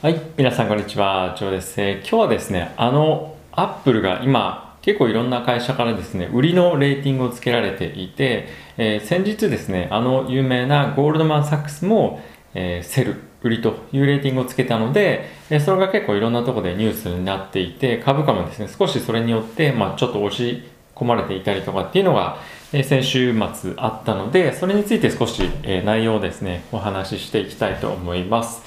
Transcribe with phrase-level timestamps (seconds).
[0.00, 1.74] はい、皆さんこんにちは、ジョーです。
[1.80, 12.20] えー今日はですね、あの、アップルが今、結構いろんな会社からですね、売りのレーティングをつけられていて、えー先日ですね、あの有名なゴールドマン・サックスも、
[12.54, 20.62] えーセル、売りというレーティングをつけたので、えそれが結構いろんなとこでニュースになっていて、株価もですね、少しそれによって、まあちょっと押し
[20.94, 22.38] 込まれていたりとかっていうのが、
[22.72, 28.62] え先週末あったので、それについて少し、え内容をですね、お話ししていきたいと思います。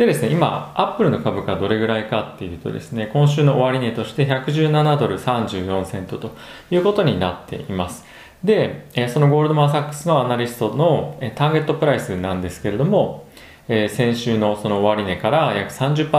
[0.00, 6.34] でですね、今、アップルの株価どれぐらいかっていうとですね、今週の終値として117ドル34セントと
[6.70, 8.06] いうことになっています。
[8.42, 13.26] で、そのゴールドマン・サックスのアナリストのターゲットプライスなんですけれども、
[13.68, 16.10] 先週のその終値から約30%、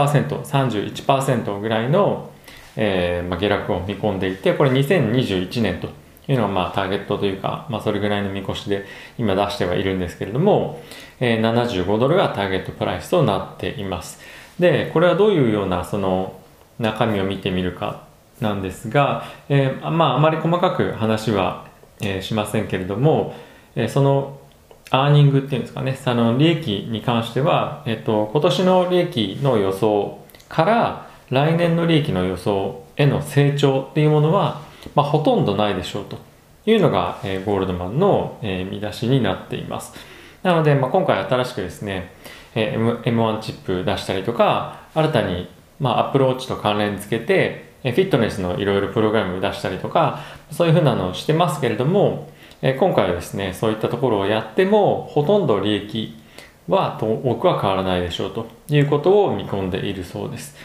[0.42, 2.30] 31%ぐらいの、
[2.76, 5.88] えま、下落を見込んでいて、これ2021年と
[6.32, 8.86] いうのがまあターゲットというか、まあ、それぐらいの見越しで
[9.18, 10.82] 今出してはいるんですけれども、
[11.20, 14.20] えー75ドルがターゲットプライスとなっています。
[14.58, 16.40] で、これはどういうようなその
[16.78, 18.04] 中身を見てみるか
[18.40, 21.70] なんですが、えーまああまり細かく話は、
[22.00, 23.34] えしませんけれども、
[23.76, 24.38] えーその
[24.90, 30.18] アーニングっていうんですかね、その利益に関しては、えっと、今年の利益の予想
[30.50, 34.60] から来年の利益の予想への成長っていうものは、
[34.94, 36.18] まあ、ほとんどないでしょうと
[36.66, 39.94] いうのが、えーゴールドマンの、えー見出しになっています。
[40.42, 42.12] なので、まあ、今回新しくですね、
[42.54, 45.48] えー M1 チップ出したりとか、新たに、
[45.80, 52.30] まあ、アプルウォッチと関連付けて、えフィットネスのいろいろプログラム出したりとか、そういうふうなのをしてますけれども、
[52.62, 56.16] え今回はですね、そういったところをやっても、ほとんど利益
[56.68, 60.56] は、と多くは変わらないでしょうということを見込んでいるそうです。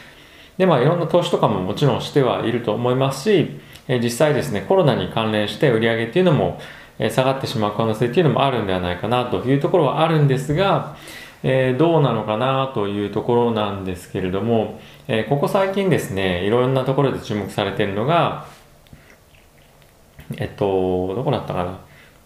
[0.58, 6.60] で、まあ、いろんな投資とかももちろんしてはいると思いますし、え実際ですね、コロナに関連して売り上げっていうのも、
[7.00, 10.96] え下がってしまう可能性っていうのもあるんではないかなというところはあるんですが、
[11.44, 18.46] えーどうなのかなというところなんですけれども、えーここ最近ですね、いろんなところで注目されているのが、
[20.38, 21.80] えっと、どこだったかな。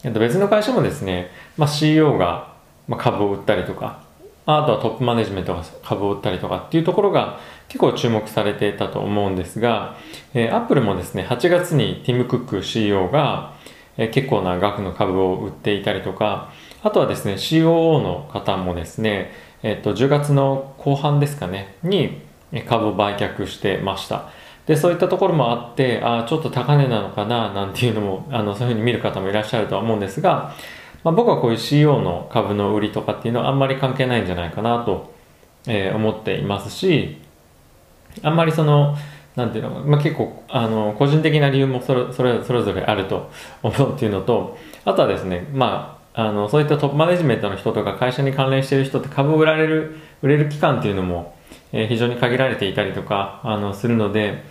[0.04, 2.54] えっと、別の会社もですね、まあ、CEO が
[2.98, 4.02] 株を売ったりとか、
[4.46, 7.40] あとはトップマネジメントが株を売ったりとかっていうところが
[7.72, 9.96] 結構注目されていたと思うんですが、
[10.34, 13.54] えー、アップルもですね、8月にティム・クック CEO が、
[13.96, 16.52] えー結構な額の株を売っていたりとか、
[16.84, 19.32] あとはですね、COO の方もですね、
[19.64, 22.22] えっと、10月の後半ですかね、に
[22.68, 24.30] 株を売却してました。
[24.66, 30.54] で、そういったところもあって、ああ、ちょっと高値なのかな、なんていうのも、あの、そういうふうに見る方もいらっしゃるとは思うんですが、
[31.06, 35.14] まあ、僕はこういう CEO の株の売りとかっていうのはあんまり関係ないんじゃないかなと、
[35.68, 37.18] えー思っていますし、
[38.24, 38.96] あんまりその、
[39.36, 43.32] なんていうの、まあ、結構、あの、個人的な理由もそれ、それ、それぞれあると
[43.64, 51.36] 思うっていうのと、あとはですね、まあ、あの、そういったトップマネジメントの人とか会社に関連している人って株を売られる、売れる期間っていうのも、
[51.72, 54.44] えー非常に限られていたりとか、あの、するので、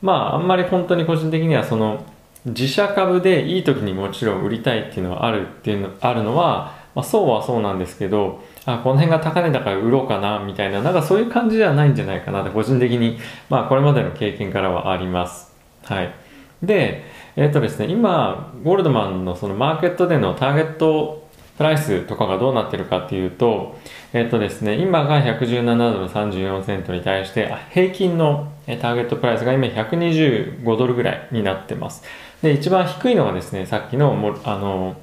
[0.00, 2.04] まあ、あんまり本当に個人的にはその、
[2.46, 13.18] 自社株でいい時にもちろん売りたいっていうのはあるっていうの、あるのは、まあ、そうはそうなんですけど、あ、この辺が高値だから売ろうかな、みたいな、なんかそういう感じではないんじゃないかなって、個人的に、
[13.48, 15.52] まあ、これまでの経験からはあります。
[15.84, 16.14] はい。
[16.62, 17.04] で、
[17.36, 21.24] えっ、とですね、今、ゴールドマンのそのマーケットでのターゲット
[21.58, 23.76] プライスとかがどうなってるかっていうと、
[24.12, 32.04] えっ、とですね、今が117ドル34セントに対して、平均のターゲットプライスが今125ドルぐらいになってます。
[32.42, 34.96] で、一番低いのがですね、さっきのもあの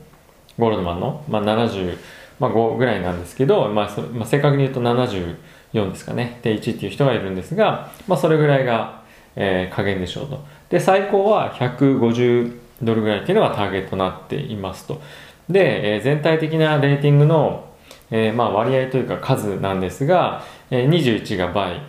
[0.62, 6.40] ゴールドマンの、まあ、75ぐらいなんですけど、まあまあ、正確に言うと74ですかね。
[6.44, 9.02] 1っていう人がいるんですが、まあ、それぐらいが、
[9.36, 10.40] えー加減でしょうと。
[10.70, 15.02] で、最高は150ドルぐらいっていうのがターゲットになっていますと。
[15.50, 17.66] で、えー全体的なレーティングの、
[18.12, 21.82] えーまあ、割合というか数なんですが、えー21が倍。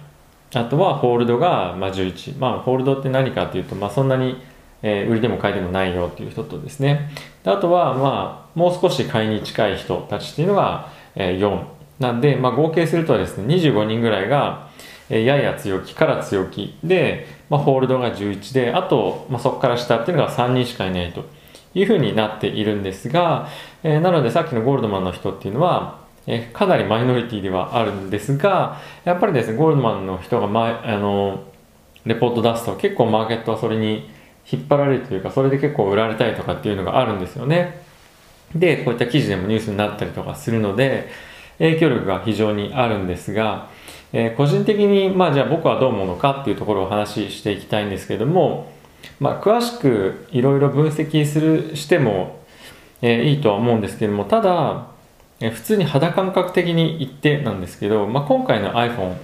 [0.54, 2.38] あとはホールドが、まあ、11。
[2.38, 4.36] まあ、ホールドって何かっていうと、まあ、そんなに、
[4.82, 7.10] えー売りでも買いでもないよっていう人とですね。
[7.44, 11.62] であとは、まあ、もう少し買いに近い人たちっていうのが、えー4。
[12.00, 14.68] なんで、まあ、合計するとですね、25人ぐらいが、
[15.08, 21.24] えーやや強気から強気で、まあ、ホールドが11で、あと、まあ、そこから下っていうのが3人しかいないと
[21.74, 23.48] いうふうになっているんですが、
[23.82, 31.42] えーなのでさっきのゴールドマンの人っていうのは、えかなりマイノリティではあるんですが、やっぱりですね、ゴールドマンの人が、まあの、
[32.06, 34.08] レポート出すと結構マーケットはそれに
[34.50, 37.82] 引っ張られるというか、それで結構売られたりとかっていうのがあるんですよね。
[38.54, 41.08] で、こういった記事でもニュースになったりとかするので、
[41.58, 43.68] 影響力が非常にあるんですが、
[44.12, 48.70] えー個人的に、まあじゃあ僕はどう思うのかっていうところをお話ししていきたいんですけども、
[49.20, 52.40] まあ詳しくいろいろ分析する、しても、
[53.00, 54.86] えーいいとは思うんですけども、ただ、
[55.40, 59.14] えー普通に肌感覚的に言ってなんですけど、まあ今回の iPhone、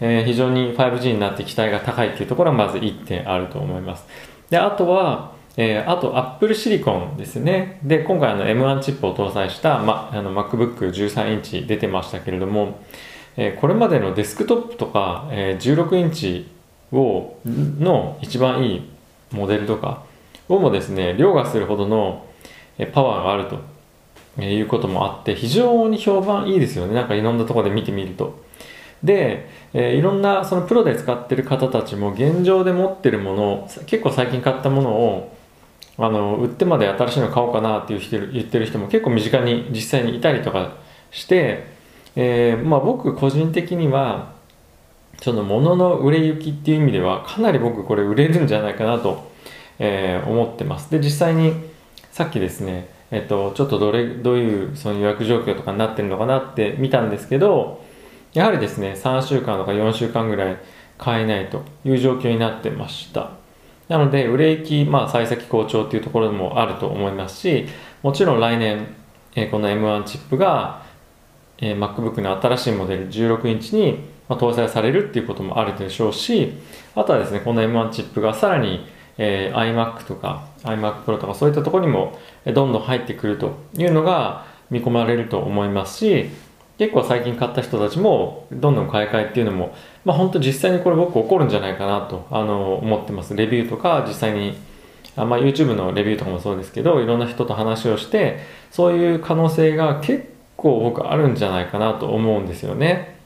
[0.00, 4.04] えー、非常に 5G になって期待が高いっていうところはまず1点あると思います。
[4.52, 7.80] で、あとは、えー、あと Apple シリコンですね。
[7.82, 12.78] で、今回の M1 チップを搭載した、ま、あの MacBook 13インチ出てましたけれども、
[13.38, 16.48] えー、これまでのデスクトップとか、えー、16インチ
[16.92, 18.90] をの一番いい
[19.30, 20.04] モデルとか
[20.50, 22.26] をもですね、凌駕するほどの
[22.92, 23.46] パワーがある
[24.36, 26.92] ということもあって、非常に評判いいですよね。
[26.92, 28.41] なんかいろんなところで見てみると。
[29.02, 35.36] で、えー、いろんなそのプロで使ってる方たちも現状で持ってるもの結構最近買ったものを
[35.98, 40.76] あの売ってまで新しいの買おうかなっていう人言ってる人も結構身近に実際にいたりとか
[41.10, 41.66] して、
[42.16, 44.32] えー、まあ、僕個人的には
[45.20, 49.30] その物の売れ行きっていう意味ではかなり僕これ売れるんじゃないかなと、
[49.78, 50.90] えー、思ってます。
[50.90, 51.52] で実際に
[52.10, 57.84] さっきですねえっと、ちょっとどれどういうその予約状況とかになってるのかなって見たんですけど
[58.34, 60.56] やはりですね3週間とか4週間ぐらい
[60.98, 63.42] 買えないという状況になってました。
[63.88, 67.66] なので売れ行き、まあ、幸先好調っていうところもあると思いますし
[68.02, 68.86] もちろん来年、
[69.34, 70.82] えー、この M1 チップが、
[71.58, 73.98] えー、MacBook の新しいモデル16インチに、
[74.28, 76.54] まあ、搭載されるっていうこともあるでしょうし
[76.94, 78.86] あとはですねこの M1 チップがさらに、
[79.18, 86.30] えー、iMac とか iMac Pro とかそういったところにもどんどん入ってくるというのが見込まれると思いますし
[86.78, 89.74] 結構最近買った人たちもどんどん買い替えっていうのも
[90.04, 93.36] まあ本当実際にこれ僕起こるんじゃないかなとあの思ってます。
[93.36, 94.58] レビューとか実際に
[95.16, 98.40] あまあ YouTube のレビューとかもそうですけどいろんな人と話をして
[98.70, 103.18] そういう可能性が結構僕あるんじゃないかなと思うんですよね。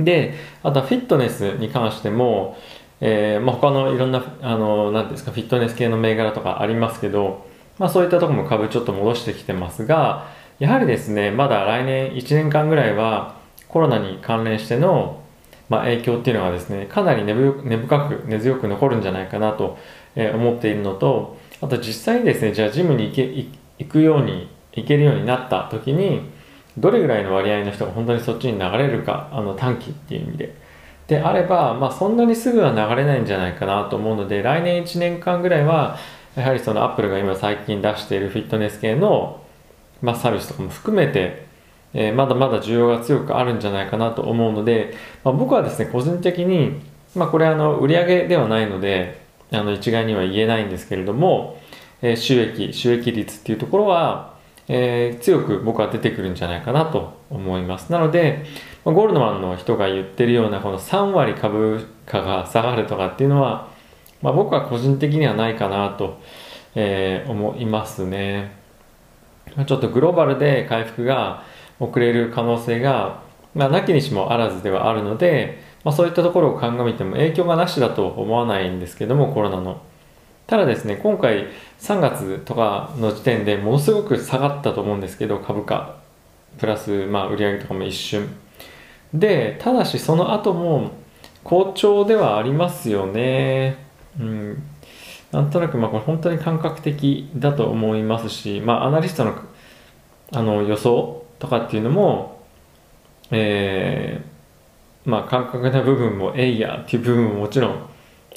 [0.00, 2.56] であとはフィットネスに関しても
[3.00, 7.46] えーまあ、他のいろんなあのなんですかフィットネス系の銘柄とかありますけど、
[7.78, 10.26] まあ、そういったとこも株ちょっと戻してきてますが
[10.58, 13.36] やはりですねまだ来年1年間ぐらいは
[13.68, 15.22] コロナに関連しての、
[15.68, 19.78] まあ、影響っていうのがですねかなり根深く根強く残るんじゃないかなと
[20.16, 23.24] 思っているのとあと実際にですねじゃあジムに行け
[23.78, 26.22] 行くように行けるようになった時に
[26.76, 30.68] どれぐらいの割合の人が本当にそっちに流れるかあの短期っていう意味で。
[31.08, 35.96] であれば、まあ、そんなにすぐは流れないんじゃないかなと思うので来年1年間ぐらいは
[36.36, 39.40] やはりそのアップルが今最近出しているフィットネス系の、
[40.02, 41.48] まあ、サービスとかも含めて
[41.94, 46.80] えー、まだまだ需要が強くあるんじゃないかなと思うので、まあ、僕はですね個人的に、
[47.14, 51.58] まあ、これあの売上ではないのであの一概には言えないんですけれども、
[52.02, 54.34] えー、収益収益率っていうところは、
[54.68, 57.90] えー、強く僕は出てくるんじゃないかなと思います。
[57.90, 58.44] なので、
[58.84, 63.68] まあ、ゴールドマンの人が言ってるようなこの3割株価が下がるとかっていうのは、
[64.20, 66.20] まあ、僕は個人的にはないかなと、
[66.74, 68.57] えー、思いますね。
[69.66, 71.44] ちょっとグローバルで回復が
[71.80, 73.22] 遅れる可能性が、
[73.54, 79.80] まあ、なきにしもあらずではあるので、まあ、そういったところを鑑みても影響がなしだと思わないんですけどもコロナの。
[80.46, 81.46] ただですね今回
[81.78, 85.98] 3月とかの時点でものすごく下がったと思うんですけど株価。
[86.58, 88.28] プラス、まあ、売上とかも一瞬。
[89.14, 90.92] でただしその後も
[91.44, 93.76] 好調ではありますよね。
[94.18, 94.62] うん。
[95.32, 99.34] なんとなくまあこれ本当に感覚的だと思いますし、まあ、アナリストの
[100.30, 102.42] あの予想とかっていうのも、
[103.30, 107.88] えー、まあ感覚な部分もえいやっていう部分ももちろん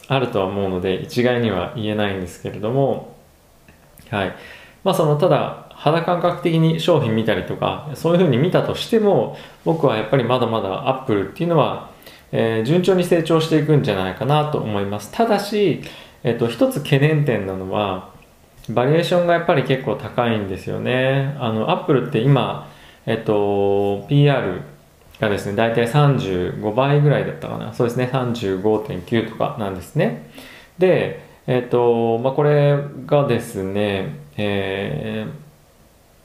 [0.08, 3.16] あるとは思うので一概には言えないんですけれども
[4.10, 4.36] はい。
[4.84, 11.92] まあそのただ肌感覚的に商品見たりとかそういうふうに見たとしても僕はやっぱりまだまだアップルっていうのは、
[12.32, 15.12] えー、順調に成長していくんじゃないかなと思います。
[15.12, 15.82] ただし、
[16.24, 18.12] えっ、と一つ懸念点なのは
[18.70, 22.70] バリエーションがやっぱり結構高いんですよねあのアップルって今
[23.06, 24.62] えっと、PR
[25.20, 27.74] がですね、大体35倍ぐらいだったかな。
[27.74, 30.30] そうですね、35.9とかなんですね。
[30.78, 35.26] で、えっと、まあ、これがですね、え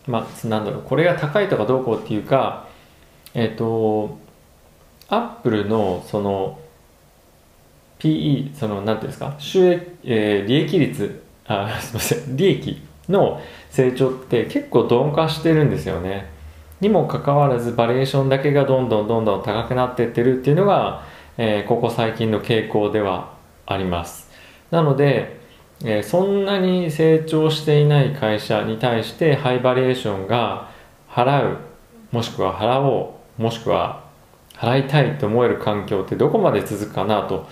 [0.06, 2.68] ー、まあ、なんだろう、これが高いとかどうこうっていうか、
[3.32, 4.18] えっと、
[5.08, 6.58] アップルのその
[7.98, 16.30] PE、その、なんていうんですか、収益、えー、利益率、あ、すみません、利益の成長って結構鈍化してるんですよね。
[16.80, 21.04] にもかかわらずバリエーションだけがどんどんどんどん高くなってってるっていうのが、
[21.38, 23.34] えー、ここ最近の傾向では
[23.64, 24.28] あります。
[24.70, 25.40] なので、
[25.84, 30.70] えー、そんなに成長していない会社に対してハイバリエーションが
[31.08, 31.58] 払う
[32.12, 34.04] もしくは払おうもしくは
[34.54, 37.46] 払いたいと思える環境ってどこまで続くかなと、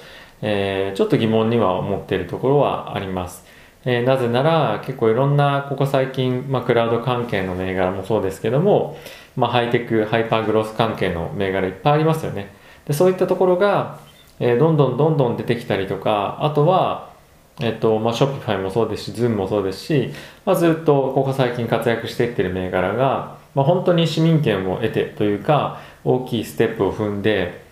[0.47, 3.45] えー、ちょっと疑問には思っているところはあります。
[3.87, 8.99] えー、なぜなら結構いろんなここ最近、まあ、クラウド関係の銘柄もそうですけども、
[9.37, 12.55] まあ、ハイテクハイパーグロス関係の銘柄いっぱいありますよね。
[12.87, 13.99] でそういったところが、
[14.39, 17.13] えー、どんどんどんどん出てきたりとかあとは
[17.61, 20.11] えっとまあ、 Shopify もそうですし、 Zoom もそうですし、
[20.45, 27.63] まあ、ずっとここ最近活躍していってる銘柄が、まあ、本当に市民権を得てというか、大きいステップを踏んで、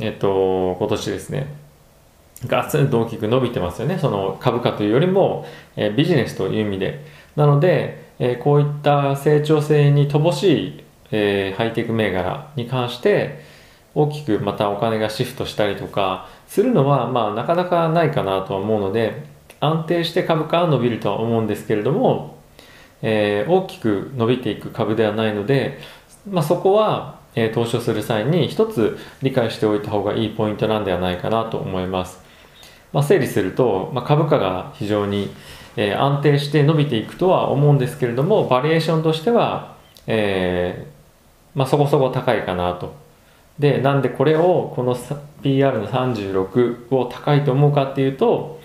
[0.00, 1.46] えっと、今年ですね、
[2.46, 3.98] ガツンと大きく伸びてますよね。
[3.98, 7.04] その株価というよりも、えー、ビジネスという意味で。
[7.36, 13.40] なので、えー、こういった成長性に乏しい、えー、ハイテク銘柄に関して、
[13.94, 19.24] 大きくまたお金がシフトしたりとかするのは、まあ、なかなかないかなとは思うので、
[19.60, 22.38] 安定して株価は伸びるとは思うんですけれども、
[23.02, 25.78] えー、大きく伸びていく株ではないので、
[26.28, 32.27] まあ、そこは、えー、投資をする際に一つ理解しておいた方がいいポイントなんではないかなと思います。
[32.92, 35.30] まあ、整理すると、まあ、株価が非常に、
[35.76, 39.76] えー、安定して伸びていくとは思うんですけれどもバリエーションとしては、
[40.06, 42.94] えーまあ、そこそこ高いかなと。
[43.58, 44.96] でなんでこれをこの
[45.42, 48.60] PR の36を高いと思うかっていうと、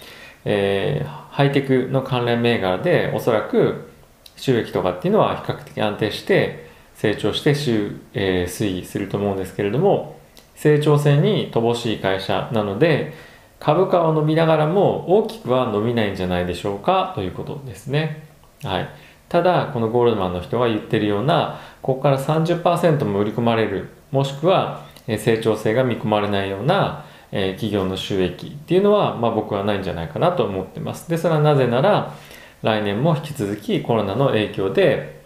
[0.45, 3.89] えー、ハイテクの関連銘柄でおそらく
[4.35, 10.19] 収益とかっていうのは比較的安定して成長して週、えー、推移すると思うんですけれども
[10.55, 13.13] 成長性に乏しい会社なので
[13.59, 18.27] 株価は伸びながらも大きくは伸びないんじゃないでしょうかということですね。
[18.63, 18.89] はい。
[19.29, 31.09] ただ、このゴールドマンの人が言ってるような、ここから30%も売り込まれる、もしくは成長性が見込まれないような企業の収益っていうのは、まあ、僕はないんじゃないかなと思ってます。
[31.09, 32.13] で、それはなぜなら、
[32.61, 35.23] 来年も引き続きコロナの影響で、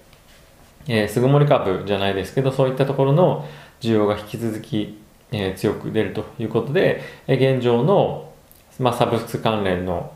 [0.87, 3.45] えー、巣ごもり株じゃないですけど、そういったところの
[3.81, 4.97] 需要が引き続き、
[5.31, 8.27] えー、強く出るということで、え、現状の
[8.79, 10.11] まあ、サブスク関連の、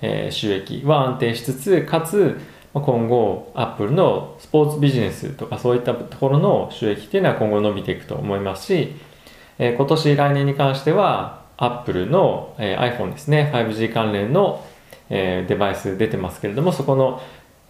[0.00, 2.38] えー、収益は安定しつつ、かつ、
[2.72, 8.96] まあ、今後、アップルのスポーツビジネスとかそういったところの収益っていうのは今後伸びていくと思いますし、
[9.58, 14.64] えー、今年来年に関しては、アップルの、えー、iPhone ですね、5G 関連の、
[15.08, 17.20] えー、デバイス出てますけれども、そこの、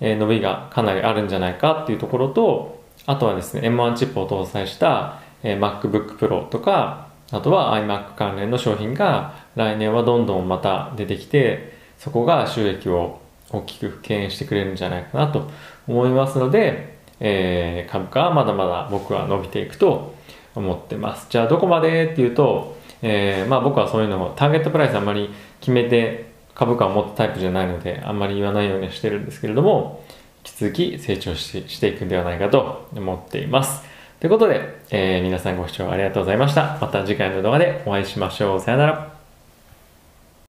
[0.01, 15.51] えー、伸びがかなりあるんじゃないかっていうところと、あとはですね、M1 チップを搭載した、えー、MacBook Pro とか、あとは iMac 関連の商品が来年はどんどんまた出てきて、そこが収益を大きく牽引してくれるんじゃないかなと
[15.89, 20.15] 思いますので、えー、株価はまだまだ僕は伸びていくと
[20.55, 21.27] 思ってます。
[21.31, 30.05] じゃあどこまでっていうと、えー、まあ僕はそういうのをターゲットプライスあんまり決めて株価を持ったタイプじゃないのであんまり言わないようにしてるんですけれども、
[30.45, 33.96] 引き続き成長ししていくんではないかと思っています。
[34.21, 36.79] ということで、えー、皆さんご視聴ありがとうございました。
[36.81, 38.61] また次回の動画でお会いしましょう。
[38.61, 39.16] さよなら。